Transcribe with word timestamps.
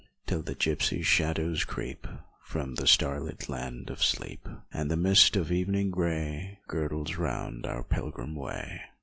Till 0.25 0.41
the 0.41 0.55
gypsy 0.55 1.03
shadows 1.03 1.63
creep 1.63 2.07
From 2.43 2.73
the 2.73 2.87
starlit 2.87 3.47
land 3.49 3.91
of 3.91 4.01
sleep, 4.03 4.47
And 4.73 4.89
the 4.89 4.97
mist 4.97 5.35
of 5.35 5.51
evening 5.51 5.91
gray 5.91 6.57
Girdles 6.67 7.17
round 7.17 7.67
our 7.67 7.83
pilgrim 7.83 8.33
way. 8.33 8.81